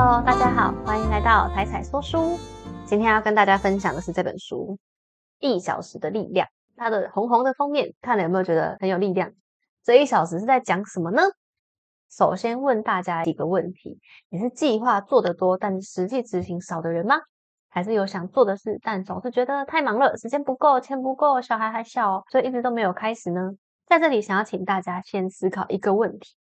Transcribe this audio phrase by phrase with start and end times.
[0.00, 2.38] Hello，大家好，欢迎来到彩彩说书。
[2.86, 4.76] 今天要跟大家分享的是这本书
[5.40, 6.46] 《一小时的力量》。
[6.76, 9.32] 它的红红的封面，看了有没有觉得很有力量？
[9.82, 11.22] 这一小时是在讲什么呢？
[12.12, 13.98] 首先问大家几个问题：
[14.28, 17.16] 你是计划做得多，但实际执行少的人吗？
[17.68, 23.50] 还是有想做的事，但总是觉得太忙了，时间不够，钱不够，小孩还小，所以一直都没有开始呢？
[23.84, 26.36] 在这里，想要请大家先思考一个问题：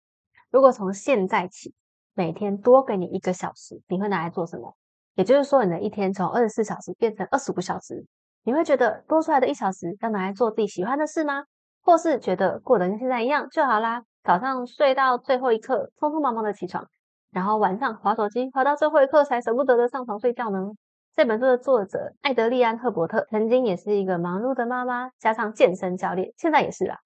[0.50, 1.72] 如果从现在起，
[2.16, 4.74] 每天多给你一个小时，你会拿来做什么？
[5.16, 8.06] 也就是说，你的一天从二十四小时变成二十五小时，
[8.42, 11.44] 你会觉得多出来的一小时要拿来做自己喜欢的事吗？
[11.82, 14.02] 或是觉得过得跟现在一样就好啦？
[14.24, 16.88] 早上睡到最后一刻，匆匆忙忙的起床，
[17.32, 20.70] 然后晚上划手机划到最后一刻才舍不得的上床睡觉呢？
[21.14, 26.96] 这本书的作者艾德利安·赫伯特曾经也是一个忙碌的妈妈，加上健身教练，现在也是啦。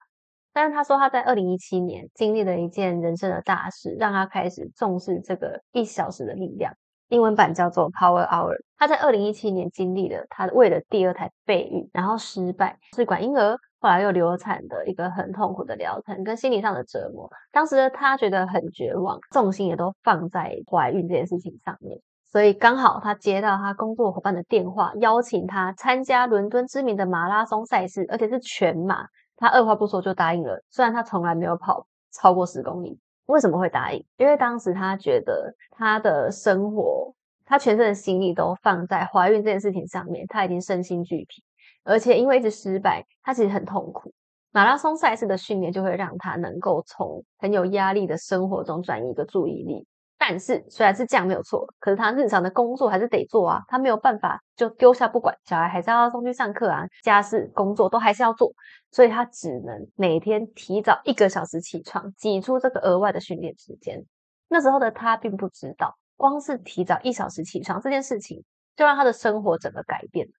[0.53, 6.73] 但是他说他在二零一七年经历了一件人生的大事，让他开始重视这个一小时的力量。
[7.09, 8.55] 英文版叫做 Power Hour。
[8.77, 13.57] 他在二零一七年经历了他为了第二胎备孕，然后失败试管婴儿。
[13.83, 17.27] 后来又流产的一个很痛苦的疗程，跟心理上的折磨。
[17.51, 21.99] 当时的他觉得很绝望，重心也都放在怀孕这件事情上面。
[22.31, 29.07] 所以刚好他接到他工作伙伴的电话，邀请他参加伦敦知名的马拉松赛事，而且是全马。
[29.41, 30.63] 他二话不说就答应了。
[30.69, 34.05] 虽然他从来没有跑超过十公里，为什么会答应？
[34.17, 37.11] 因为当时他觉得他的生活，
[37.43, 41.43] 他全身的心力都放在怀孕这件事情上面，他已经身心俱疲。
[41.83, 44.13] 而且因为一直失败，他其实很痛苦。
[44.51, 49.87] 马拉松赛事的训练就会让他能够从很有压力的生活中转移一个注意力。
[50.23, 53.63] 但是虽然是这样没有错，可是他日常的工作还是得做啊。
[53.67, 58.53] 他没有办法就丢下不管，小孩还是要送去上课啊，家事工作都还是要做。
[58.91, 64.05] 所以他只能每天提早一个小时起床，挤出这个额外的训练时间。
[64.47, 68.43] 那时候的他并不知道，光是提早一小时起床这件事情，
[68.75, 70.33] 就让他的生活整个改变了。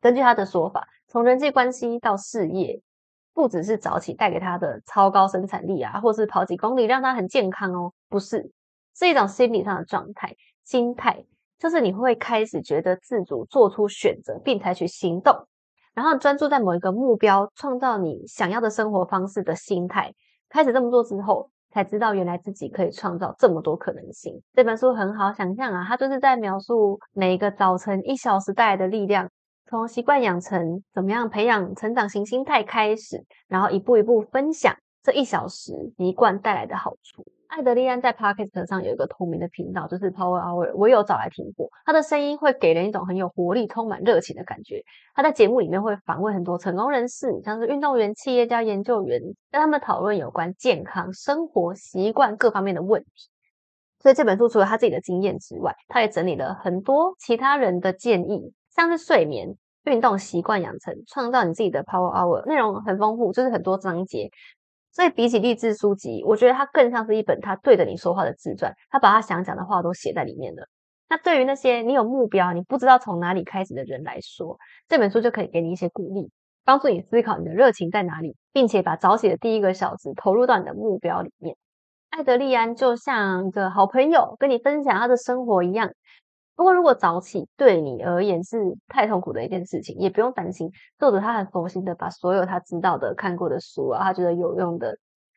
[0.00, 2.80] 根据他的说法，从人际关系到事业，
[3.34, 8.50] 不只是早起带给他的超高生产力啊，或是跑几公里让他很健康哦，不是，
[8.98, 10.34] 是一种心理上的状态、
[10.64, 11.24] 心态，
[11.58, 15.34] 就是你会开始觉得自主做出选择，并采取行动，
[15.94, 20.14] 然后专注在某一个目标，创造你想要的生活方式的心态。
[20.48, 24.40] 开始这么做之后，才知道原来自己可以创造这么多可能性。
[24.54, 29.28] 这本书很好想象啊，它就是在描述每一个早晨一小时带来的力量。
[29.68, 37.26] 从习惯养成，怎么样培养成长型心态开始，然后一步一步分享这一小时习惯带来的好处。
[37.48, 41.68] 艾德利安在 Podcast 上有一个同名的频道，就是 Power Hour，我有找来听过。
[41.84, 44.82] 他的声音会给人一种很有活力、充满热情的感觉。
[45.14, 49.20] 他在节目里面会访问很多成功人士，像是运动员、企业家、研究员，
[49.50, 53.30] 跟他们讨论有关健康、生活习惯各方面的问题。
[54.00, 58.52] 所以这本书除了他自己的经验之外，他也整理了很多其他人的建议。
[58.74, 64.28] 像是睡眠、运动习惯养成、创造你自己的 Power Hour，内容很丰富，就是很多章节。
[64.96, 68.72] 所以比起励志书籍，我觉得它更像是一本他对着你说话的自传。
[68.88, 70.66] 他把他想讲的话都写在里面了。
[71.10, 74.56] 那对于那些你有目标、你不知道从哪里开始的人来说，
[74.88, 76.30] 这本书就可以给你一些鼓励，
[76.64, 81.58] 帮助你思考你的热情在哪里，并且把早起的第一个小时投入到你的目标里面。
[82.08, 85.90] 艾德利安就像一个好朋友，跟你分享他的生活一样。
[86.56, 88.56] 不过，如果早起对你而言是
[88.88, 90.70] 太痛苦的一件事情，也不用担心。
[90.98, 94.96] 作者他很佛心的把所有他知道的、看过的书啊，他觉得有用的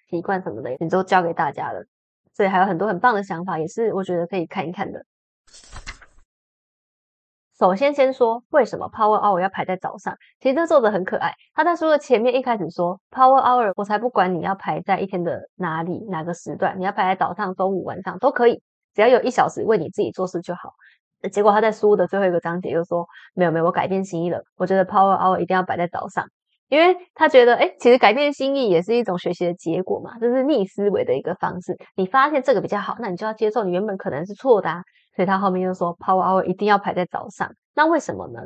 [0.09, 1.84] 习惯什么的，也都教给大家了。
[2.34, 5.06] 所以还有很多很棒的想法，也是我觉得可以看一看的。
[7.58, 10.16] 首先，先说为什么 Power Hour 要排在早上。
[10.40, 18.63] 其实这作者很可爱，他在书的前面一开始说，Power Hour 我才不管你要排在一天的哪里哪个时段，你要排在早上、中午、晚上都可以，
[18.96, 20.72] 只要有一小时为你自己做事就好。
[21.31, 24.41] 结果他在书的最后一个章节又说：“没有没有，我改变心意了。
[24.56, 26.25] 我觉得 Power Hour 一定要摆在早上，
[26.69, 31.78] 因为他觉得，哎，其实改变心意也是一种学习的结果嘛，这是逆思维的一个方式。
[31.96, 34.70] 你发现这个比较好，那你就要接受你原本可能是错的。
[34.70, 34.82] 啊。
[35.16, 37.52] 所以他后面又说，Power Hour 一定要排在早上。
[37.76, 38.40] 那为什么呢？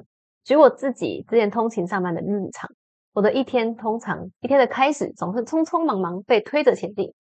[0.43, 2.67] 举我自己之前通勤上班的日常，
[3.13, 7.13] 我的一天通常一天的开始总是匆匆忙忙被推着前进。”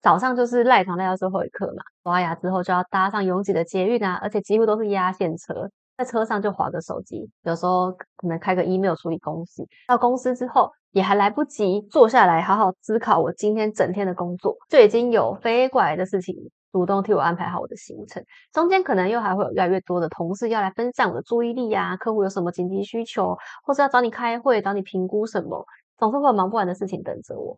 [0.00, 9.66] 早上就是赖床赖到最后一刻嘛，刷牙之后就要搭上拥挤的捷运啊，而且几乎都是压线车，在车上就划个手机，有时候可能开个 email 处理公司。
[9.88, 16.34] 到公司之后也还来不及坐下来好好思考我今天整天的工作，就已经有飞过来的事情
[16.70, 18.22] 主动替我安排好我的行程。
[18.52, 25.66] 中间可能又还会有越来越多的同事要来分散我的注意力呀，客户有什么紧急需求，或是要找你开会找你评估什么，
[25.98, 27.56] 总是会有忙不完的事情等着我。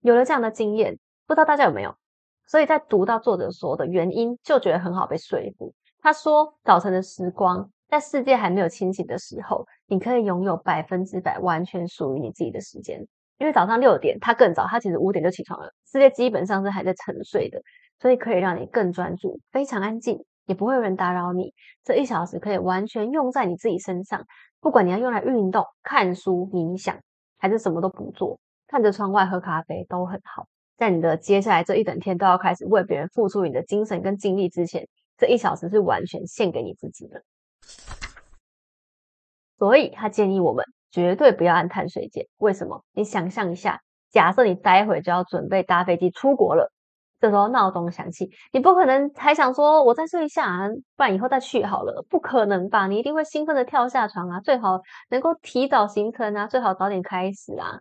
[0.00, 0.96] 有了这样的经验。
[1.26, 1.94] 不知道大家有没有？
[2.46, 5.72] 所以在读到作者说的原因，就觉得很好被说服。
[6.00, 13.00] 他说，早晨的时光，在世界还没有清醒的时候，你可以拥有百分之百完全属于你自己的时间。
[13.38, 17.60] 因为早上六点，他更早，他其实五点就起床了，世界基本上是还在沉睡的，
[17.98, 21.54] 所以可以让你更专注，非常安静，也不会有人打扰你。
[21.82, 24.24] 这一小时可以完全用在你自己身上，
[24.60, 26.98] 不管你要用来运动、看书、冥想，
[27.38, 28.38] 还是什么都不做，
[28.68, 30.46] 看着窗外喝咖啡都很好。
[30.82, 34.88] 在你的接下来这一整天都要开始为别人付出你的精神跟精力之前。
[35.16, 37.22] 这一小时是完全献给你自己的，
[39.56, 42.26] 所以他建议我们绝对不要按碳水键。
[42.38, 42.82] 为什么？
[42.94, 43.80] 你想象一下，
[44.10, 46.72] 假设你待会就要准备搭飞机出国了，
[47.20, 52.88] 这时候闹钟响起，你不可能还想说我再睡一下，不然以后再去好了，不可能吧？
[52.88, 54.80] 你一定会兴奋的跳下床啊，最好
[55.10, 57.78] 能够提早行程啊，最好早点开始啊。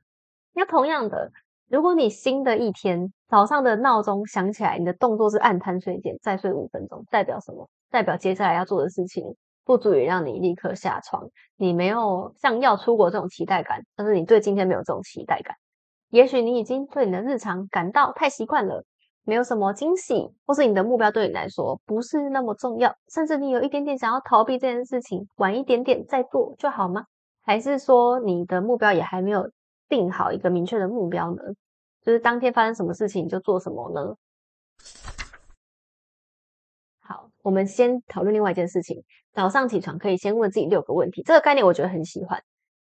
[0.53, 1.31] 那同样的。
[1.71, 7.65] 如果你新的一天早上的闹钟响起来，你的动作是按贪睡键，再睡五分钟，代表什么？
[7.89, 9.23] 代表接下来要做的事情
[9.63, 11.25] 不足以让你立刻下床，
[11.55, 15.55] 你没有像要出国这种期待感，但是你对今天没有这种期待感。
[16.09, 18.83] 也许你已经对你的日常感到太习惯了，
[19.23, 27.05] 没有什么惊喜，或是你的目标对你来说不是那么重要，甚至你有一点点想要逃避这件事情，晚一点点再做就好吗？
[27.45, 29.49] 还是说你的目标也还没有？
[29.91, 31.43] 定好一个明确的目标呢，
[32.01, 34.15] 就是当天发生什么事情就做什么呢？
[37.01, 39.03] 好，我们先讨论另外一件事情。
[39.33, 42.41] 早上起床可以先问自己六个问题，这个概念我觉得很喜欢。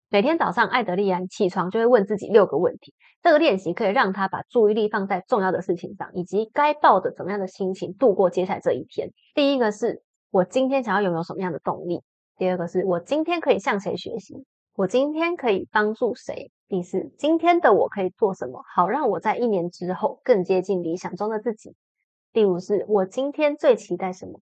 [0.08, 2.92] 每天早上，艾德利安起床就会问自己六个问题。
[3.22, 9.10] 这个练习可以让他把注意力放在重要的事情上，以及该抱着怎么样的心情度过接下来这一天。
[9.34, 12.02] 第一个是我今天想要拥有什么样的动力？
[12.36, 14.44] 第二个是我今天可以向谁学习？
[14.74, 16.50] 我今天可以帮助谁？
[16.68, 21.74] 第四，今天的我可以做什么，好让我在一年之后更接近理想中的自己？
[22.30, 24.38] 第五是，我今天最期待什么？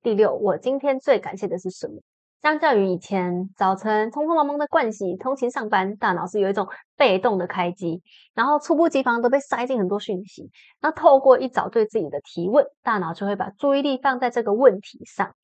[0.00, 2.00] 第六，我今天最感谢的是什么？
[2.40, 6.66] 相较于以前早晨匆匆忙忙的盥洗、通勤上班，大脑是有一种
[6.96, 8.00] 被动的开机，
[8.32, 10.50] 然后猝不及防都被塞进很多讯息。
[10.80, 15.34] 那透过一早对自己的提问，大脑就会把注意力放在这个问题上，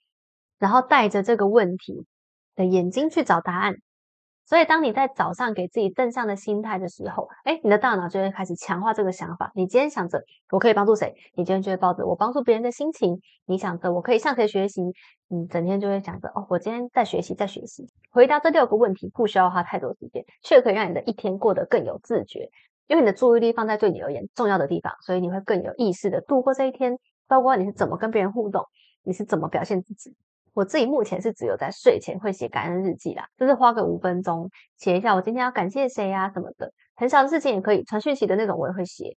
[0.58, 2.06] 然后带着这个问题
[2.56, 3.74] 的眼睛去找答案。
[4.46, 9.50] 所以，当你在早上给自己正向的心态的时候，哎，你的大脑就会开始强化这个想法。
[9.54, 13.18] 你今天想着我可以帮助谁，你今天就会抱着我帮助别人的心情。
[13.46, 14.82] 你想着我可以向谁学习，
[15.28, 17.86] 你整天就会想着哦，我今天在学习，在学习。
[18.10, 22.50] 回答这六个问题不需要花太多时间，却可以让你的一天过得更有自觉，
[22.86, 26.98] 因为你的注意力放在对你而言重要的地方，所以你会更有意识的度过这一天。
[27.26, 28.62] 包括你是怎么跟别人互动，
[29.02, 30.14] 你是怎么表现自己。
[30.54, 34.48] 我自己目前是只有在睡前会写感恩日记啦，就是花个五分钟
[34.78, 39.16] 写一下我今天要感谢谁呀什么的，很小的事情也可以，传讯息的那种我也会写。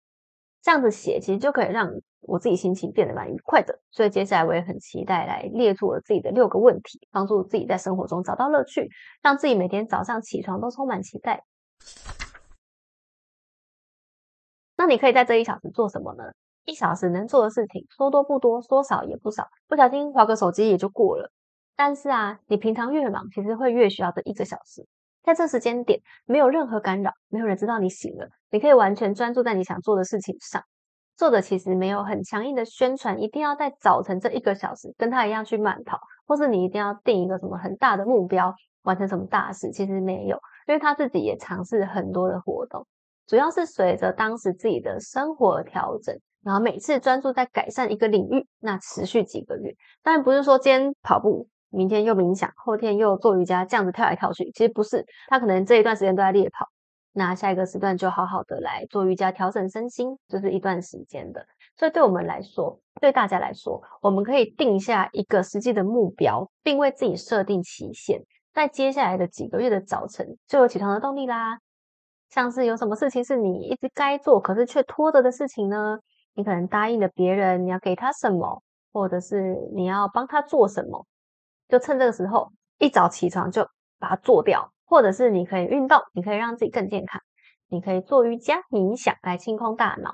[0.63, 1.87] 这样子写其实就可以让
[2.21, 3.79] 我自己心情变得蛮愉快的。
[3.91, 8.89] 所以接下来我也很期待来列出我自己的六个问题，帮助自己在生活中找到乐趣，
[9.21, 11.45] 让自己每天早上起床都充满期待。
[14.75, 16.23] 那你可以在这一小时做什么呢？
[16.67, 21.31] 一小时能做的事情说多不多，说少也不少，不小心划个手机也就过了。
[21.77, 24.85] 但是啊，你平常越忙，其实会越需要这一个小时。
[25.23, 30.61] 在这时间点，没有任何干扰，没有人知道你醒了，你可以完全专注在你想做的事情上。
[31.15, 38.53] 做的其实没有很强硬的宣传，一定要在早晨这一个小时跟他一样去慢跑，或是你一定要定一个什么很大的目标，
[38.83, 39.71] 完成什么大事。
[39.71, 40.37] 其实没有，
[40.67, 42.85] 因为他自己也尝试很多的活动，
[43.25, 46.15] 主要是随着当时自己的生活调整。
[46.47, 55.05] 然后每次专注在改善一个领域，那持续几个月，当然不是说今天跑步，明天又冥想，后天又做瑜伽，这样子跳来跳去，其实不是。
[55.27, 56.65] 他可能这一段时间都在练跑，
[57.11, 61.45] 那下一个时段就好好的来做瑜伽，调整身心，就是一段时间的。
[61.75, 68.23] 所以对我们来说，对大家来说，我们可以定下一个实际的目标，并为自己设定期限，
[68.53, 71.59] 在接下来的几个月的早晨就有起床的动力啦。
[72.29, 75.97] 像是有什么事情是你一直该做，可是却拖着的事情呢？
[76.37, 78.63] 你可能答应了别人，你要给他什么，
[78.93, 81.05] 或者是你要帮他做什么，
[81.67, 83.67] 就趁这个时候一早起床就
[83.99, 84.71] 把它做掉。
[84.89, 87.21] 或者是你可以运动，你可以让自己更健康，
[87.67, 90.11] 你可以做瑜伽、冥想来清空大脑，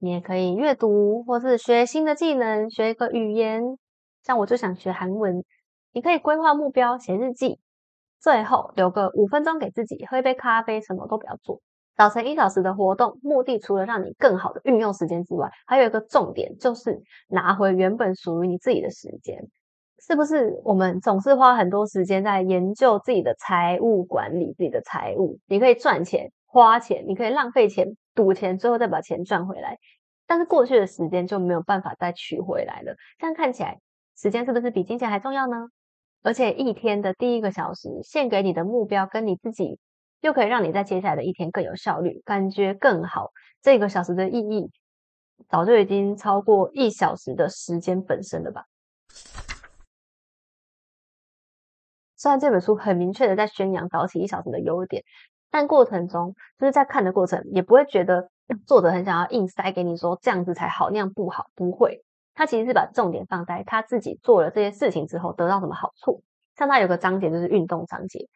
[0.00, 3.62] 你也可以阅读，或是学新的技能，学一个语言。
[4.24, 5.44] 像我就想学韩文，
[5.92, 7.60] 你可以规划目标，写日记，
[8.18, 11.60] 最后留个五分钟给自己，喝一杯咖啡，什么都不要做。
[11.96, 19.42] 早晨一小时的活动，目的除了让你更好的运用时间之外，还有一个重点就是拿回原本属于你自己的时间。
[19.98, 25.38] 是不是我们总是花很多时间在研究自己的财务管理、自己的财务？
[25.46, 29.78] 你可以赚钱、花钱，你可以浪费钱、赌钱，最后再把钱赚回来。
[30.26, 32.94] 但是过去的时间就没有办法再取回来了。
[33.18, 33.78] 这样看起来
[34.18, 35.66] 时间是不是比金钱还重要呢？
[36.22, 39.78] 而且一天的第一个小时献给你的目标跟你自己，
[40.20, 43.30] 又可以让你在接下来的一天更有效率，感觉更好。
[43.62, 44.70] 这个小时的意义，
[45.48, 48.64] 早就已经超过一小时的时间本身了吧？
[52.16, 55.04] 虽然这本书很明确的在宣扬早起一小时的优点，
[55.50, 58.30] 但过程中就是在看的过程，也不会觉得
[58.66, 62.02] 作者很想要硬塞给你说这样子才好，那样不好，不会。
[62.34, 66.22] 他其实是把重点放在他自己做了这些事情之后得到什么好处。
[66.56, 68.26] 像他有个章节就是运动章节，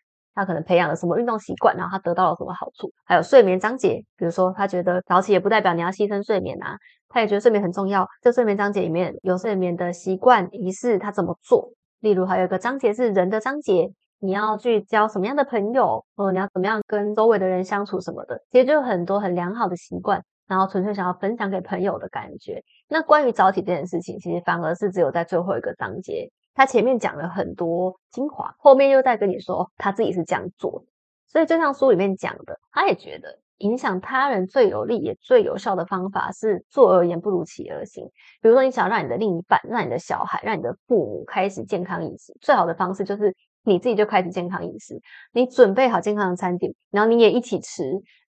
[0.40, 2.90] 他可能培养了什么运动习惯，然后他得到了什么好处。
[3.04, 6.76] 还有睡眠章节，比如说他觉得早起也不代表你要牺牲睡眠啊，
[7.08, 8.06] 他也觉得睡眠很重要。
[8.22, 11.70] 这睡眠章节里面有睡眠的习惯仪式，他怎么做？
[12.00, 20.22] 例如还有一个章节是人的章节，你要去交什么样的朋友，或你要怎么样跟周围的人相处什么的，其实就有很多很良好的习惯。
[20.48, 22.60] 然后纯粹想要分享给朋友的感觉。
[22.88, 26.28] 那关于早起这件事情，其实反而是只有在最后一个章节，
[26.60, 30.84] 他前面讲了很多精华，后面又在跟你说他自己是这样做的。
[31.26, 38.04] 所以就像书里面讲的，他也觉得影响他人最有利也最有效的方法是做而言不如起而行。
[38.42, 45.00] 比如说，你想让你的另一半、让你的小孩、让你的父母开始健康饮食，最好的方式就是你自己就开始健康饮食，
[45.32, 47.84] 你准备好健康的餐点，然后你也一起吃，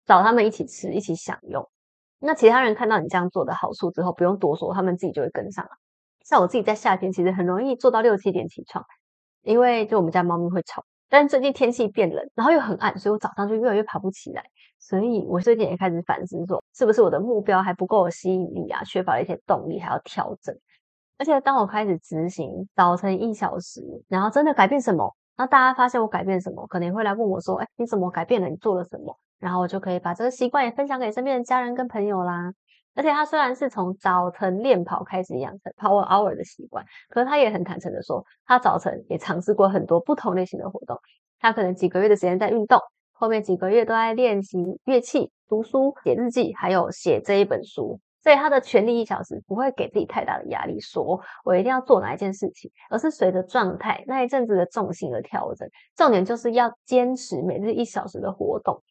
[0.06, 1.68] 找他们一起吃，一起享用。
[2.20, 5.72] 那其他人看到你这样做的好处之后，不用多说，他们自己就会跟上了。
[6.24, 8.84] 像我自己在夏天，其实很容易做到六七点起床，
[9.42, 10.84] 因为就我们家猫咪会吵。
[11.08, 14.42] 但最近天气变冷，然后又很暗，所以我早上就越来越爬不起来。
[14.80, 20.54] 所以我最近也开始反思，说是不是我的目标还不够吸引力啊，缺乏了一些动力，还要调整。
[21.18, 28.48] 而且当我开始执行早晨一小时，然后真的改变什么，那大家发现我改变什么，可能会来问我说：“哎，你怎么改变了？
[28.48, 32.52] 你做了什么？”然后我就可以把这个习惯也分享给身边的家人跟朋友啦。
[32.94, 40.98] 而且他虽然是从早晨练跑开始养成 Power Hour 的习惯，可是他也很坦诚的说，他早晨也尝试过很多不同类型的活动。
[41.40, 42.80] 他可能几个月的时间在运动，
[43.12, 48.00] 后面几个月都在练习乐器、读书、写日记，还有写这一本书。
[48.22, 55.68] 所以他的全力一小时不会给自己太大的压力，说我一定要做哪一件事情，而是随着状态那一阵子的重心而调整。
[55.94, 58.82] 重点就是要坚持每日一小时的活动。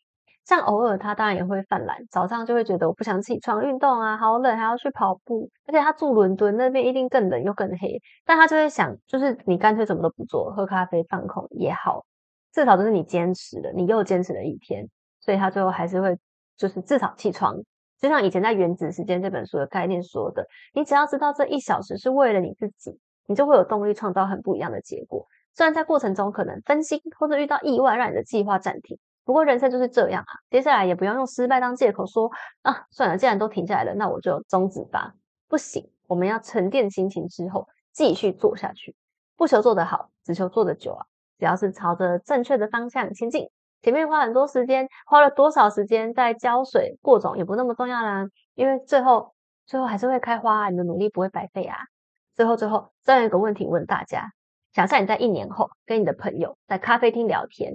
[0.46, 5.50] 像偶尔他当然也会犯懒，早上就会觉得我不想起床运动啊，好冷，还要去跑步。
[5.66, 12.06] 而且他住伦敦那边一定更冷又更黑，但他就会想，就是你干脆什么都不做，喝咖啡放空也好，
[12.52, 14.86] 至少都是你坚持的，你又坚持了一天，
[15.22, 16.18] 所以他最后还是会
[16.58, 17.56] 就是至少起床。
[18.02, 25.26] 就像以前在《原子时间》这本书的概念说的，你只要知道这一小时是为了你自己，你就会有动力创造很不一样的结果。
[25.56, 29.00] 虽然在过程中可能分心或者遇到意外，让你的计划暂停。
[29.26, 32.30] 不过人生就是这样啊，接下来也不要用失败当借口说
[32.62, 35.14] 啊，算了，既然都停下来了，那我就终止吧。
[35.48, 38.96] 不行，我们要沉淀心情之后继续做下去，
[39.38, 41.06] 不求做得好，只求做得久啊。
[41.40, 43.50] 只要是朝着正确的方向前进，
[43.82, 48.26] 前面花很多时间，花了多少时间在浇水过种也不那么重要啦，
[48.56, 49.34] 因为最后
[49.66, 51.78] 最后还是会开花啊，你的努力不会白费啊。
[52.36, 54.32] 最后最后再有一个问题问大家：
[54.74, 57.74] 想象你在一年后跟你的朋友在咖啡厅聊天。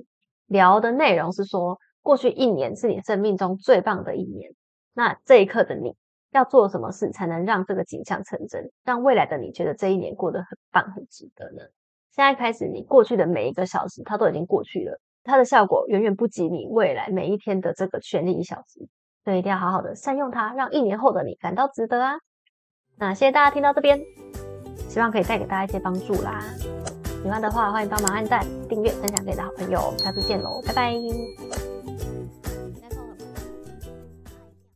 [0.49, 4.51] 聊的内容是说，过去一年是你生命中最棒的一年。
[4.95, 5.95] 那这一刻的你
[6.33, 11.63] 要做什么事，才能让这个景象成真，让未来的你觉得这一年过得很棒、很值得呢？
[12.11, 18.89] 现在开始，你过去的每一个小时，它都已经过去了，它的效果远远不及你未来每一天的这个全力一小时。
[19.25, 22.15] 所以一定要好好的善用它，让一年后的你感到值得啊！
[22.97, 24.01] 那谢谢大家听到这边，
[24.89, 26.43] 希望可以带给大家一些帮助啦。
[27.29, 29.93] 喜欢的话，欢迎帮忙按赞、订阅、分享给你的好朋友。
[29.99, 31.78] 下次见喽，拜拜。